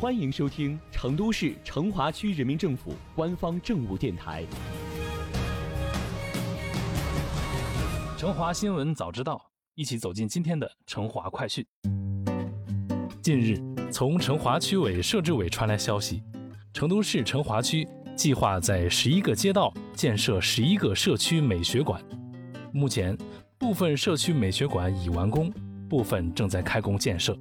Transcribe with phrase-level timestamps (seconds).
[0.00, 4.44] 欢迎收听成都市成华区人民政府官方政务电台
[8.16, 9.34] 《成华新闻早知道》，
[9.74, 11.66] 一起走进今天的成华快讯。
[13.20, 16.22] 近日，从成华区委设置委传来消息，
[16.72, 17.84] 成都市成华区
[18.14, 22.00] 计划在十一个街道建设十一个社区美学馆。
[22.72, 23.18] 目前，
[23.58, 25.52] 部分社区美学馆已完工，
[25.88, 27.36] 部分正在开工建设。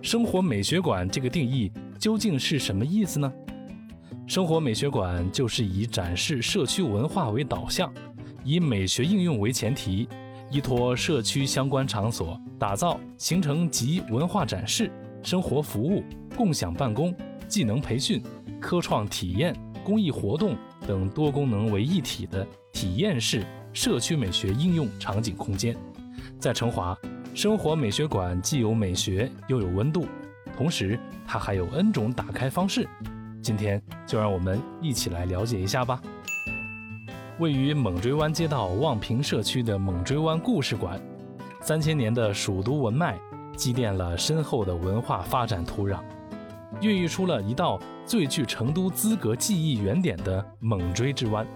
[0.00, 3.30] 生活美学馆这个定义究竟是什么意思呢？
[4.26, 7.92] 生活美学馆就是以展示社区文化为导向，
[8.44, 10.08] 以美学应用为前提，
[10.50, 14.90] 依托社区相关场所，打造形成集文化展示、
[15.22, 16.04] 生活服务、
[16.36, 17.14] 共享办公、
[17.48, 18.22] 技能培训、
[18.60, 25.76] 科创体验、公益活动等多功能为一体的体验式社区美学应用场景空间。
[26.38, 26.96] 在成华。
[27.38, 30.08] 生活美学馆既有美学又有温度，
[30.56, 32.84] 同时它还有 N 种打开方式。
[33.40, 36.02] 今天就让我们一起来了解一下吧。
[37.38, 41.00] 位于猛追湾街道望平社区的猛追湾故事馆，
[41.60, 43.16] 三千年的蜀都文脉
[43.56, 46.00] 积淀了深厚的文化发展土壤，
[46.80, 51.46] 孕育出了一道最具成都资格记忆原点的猛追之湾。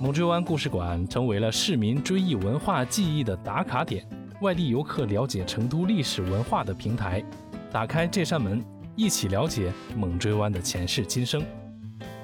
[0.00, 4.02] 猛追湾故事馆成为了市民追忆文化记忆的打卡点。
[4.40, 7.24] 外地游客了解成都历史文化的平台，
[7.72, 8.64] 打开这扇门，
[8.94, 11.44] 一起了解猛追湾的前世今生。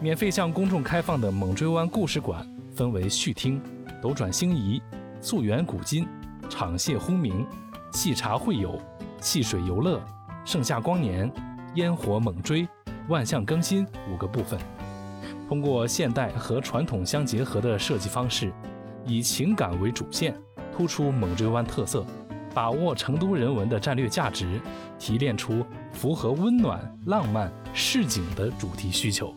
[0.01, 3.61] 免费向公众开放的猛追湾故事馆分为序厅、
[4.01, 4.81] 斗转星移、
[5.21, 6.07] 溯源古今、
[6.49, 7.45] 场榭轰鸣、
[7.91, 8.81] 细茶会友、
[9.21, 10.01] 戏水游乐、
[10.45, 11.29] 盛夏光年、
[11.75, 12.69] 烟火猛追、
[13.09, 14.57] 万象更新五个部分。
[15.49, 18.53] 通过现代和传统相结合的设计方式，
[19.05, 20.33] 以情感为主线。
[20.77, 22.05] 突出猛追湾特色，
[22.53, 24.61] 把握成都人文的战略价值，
[24.99, 29.33] 提炼出符合温暖、浪漫、市井的主题需求，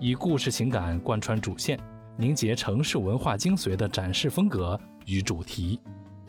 [0.00, 1.78] 以故事情感贯穿主线，
[2.16, 5.78] 凝结城市文化精髓的展示风格与主题。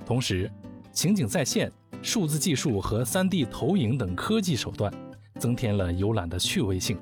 [0.06, 0.50] 同时，
[0.92, 1.72] 情景再现、
[2.04, 4.94] 数字技术和 3D 投影等科技手段，
[5.40, 6.96] 增添了游览的趣味性。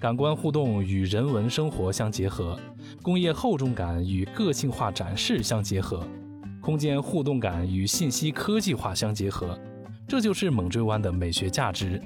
[0.00, 2.58] 感官互动与人文生活相结合，
[3.00, 6.04] 工业厚重感与个性化展示相结合。
[6.68, 9.58] 空间互动感与信息科技化相结合，
[10.06, 11.98] 这就是猛追湾的美学价值。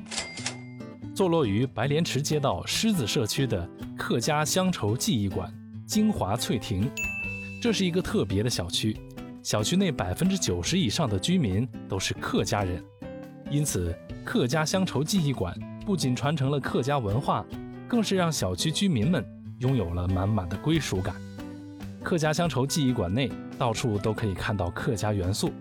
[1.13, 3.69] 坐落于白莲池街道狮子社区的
[3.99, 5.53] 客家乡愁记忆馆——
[5.85, 6.89] 金华翠亭，
[7.61, 8.97] 这是一个特别的小区。
[9.43, 12.81] 小区内百分之九十以上的居民都是客家人，
[13.51, 13.93] 因此
[14.25, 15.53] 客家乡愁记忆馆
[15.85, 17.45] 不仅传承了客家文化，
[17.89, 19.27] 更是让小区居民们
[19.59, 21.17] 拥有了满满的归属感。
[22.03, 23.31] 客家乡愁记忆馆内。
[23.59, 25.53] 到处都可以看到客家元素，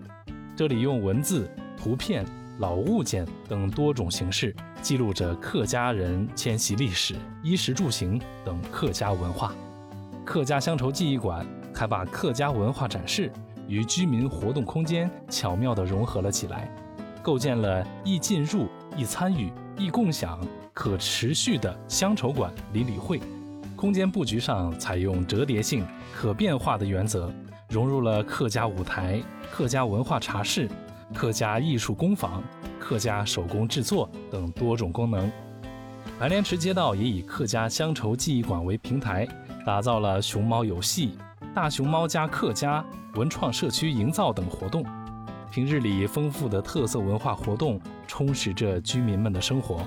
[0.56, 2.26] 这里用文字、图片、
[2.58, 7.14] 老物件等多种形式记录着客家人迁徙历史、
[7.44, 9.54] 衣食住行等客家文化。
[10.24, 13.30] 客家乡愁记忆馆还把客家文化展示
[13.68, 16.68] 与居民活动空间巧妙地融合了起来，
[17.22, 18.66] 构建了易进入、
[18.96, 20.40] 易参与、易共享、
[20.74, 23.20] 可持续的乡愁馆理理会。
[23.82, 25.84] 空间布局上采用折叠性、
[26.14, 27.28] 可变化的原则。
[27.68, 29.20] 融入了客家舞台、
[29.50, 30.70] 客家文化茶室、
[31.12, 32.40] 客家艺术工坊、
[32.78, 35.28] 客家手工制作等多种功能。
[36.16, 39.26] 白莲池街道也以客家乡愁记忆馆为平台，
[39.66, 41.18] 打造了熊猫游戏、
[41.52, 42.84] 大熊猫加客家
[43.16, 44.86] 文创社区营造等活动。
[45.50, 49.80] 平日里，丰富的特色文化活动充实着居民们的生活，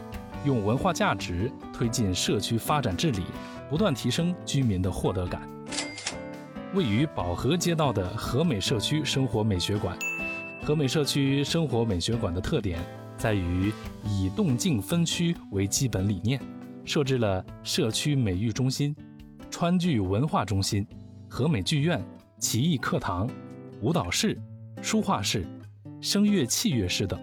[0.43, 3.23] 用文化价值推进社区发展治理，
[3.69, 5.49] 不断提升居民的获得感。
[6.73, 9.97] 位于宝和街道的和美社区生活美学馆，
[10.63, 12.79] 和美社区生活美学馆的特点
[13.17, 13.71] 在于
[14.03, 16.39] 以动静分区为基本理念，
[16.83, 18.93] 设置了社区美育中心、
[19.49, 20.85] 川剧文化中心、
[21.29, 22.03] 和美剧院、
[22.39, 23.29] 奇艺课堂、
[23.81, 24.37] 舞蹈室、
[24.81, 25.47] 书画室、
[26.01, 27.17] 声乐器乐室等。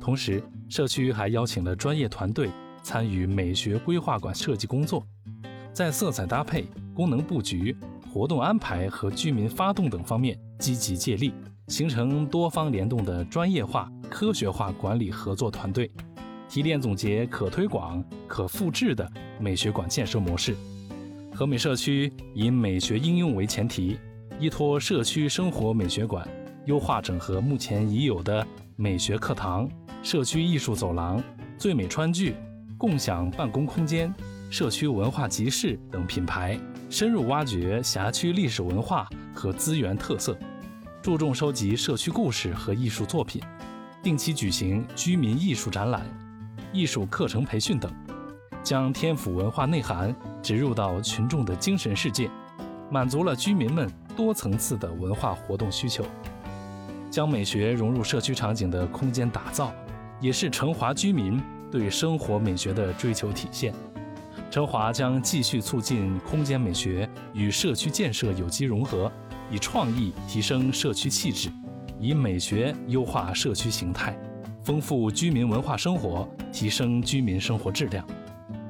[0.00, 2.50] 同时，社区还邀请了专业团队
[2.84, 5.04] 参与美学规划馆设计工作，
[5.76, 6.64] 在色彩搭配、
[6.94, 7.76] 功能布局。
[8.10, 11.34] 活动安排和居民发动等方面积极借力，
[11.68, 15.90] 形成多方联动的专业化、科学化管理合作团队，
[16.48, 19.06] 提炼总结可推广、可复制的
[19.38, 20.56] 美学馆建设模式。
[21.34, 23.98] 和美社区以美学应用为前提，
[24.40, 26.26] 依托社区生活美学馆，
[26.64, 28.46] 优化整合目前已有的
[28.76, 29.68] 美学课堂、
[30.02, 31.22] 社区艺术走廊、
[31.58, 32.34] 最美川剧、
[32.78, 34.10] 共享办公空间、
[34.56, 36.58] 社区文化集市等品牌。
[36.88, 40.34] 深入挖掘辖区历史文化和资源特色，
[41.02, 43.38] 注重收集社区故事和艺术作品，
[44.02, 46.06] 定期举行居民艺术展览，
[46.72, 47.92] 艺术课程培训等，
[48.62, 52.30] 将天府文化内涵植入到群众的精神世界，
[52.90, 53.86] 满足了居民们
[54.16, 56.02] 多层次的文化活动需求。
[57.10, 59.70] 将美学融入社区场景的空间打造，
[60.18, 61.38] 也是成华居民
[61.70, 63.74] 对生活美学的追求体现。
[64.50, 69.10] 成华将继续促进空间美学与社区建设有机融合，
[69.50, 71.50] 以创意提升社区气质，
[72.00, 74.18] 以美学优化社区形态，
[74.64, 78.06] 丰富居民文化生活，提升居民生活质量。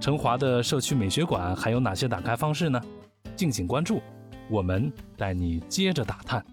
[0.01, 2.81] 成华的社区美学馆还有哪些打开方式呢？
[3.37, 4.01] 敬请关注，
[4.51, 6.45] 我们带你接着打探。